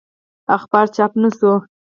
[0.55, 1.51] اخبار چاپ نه شو.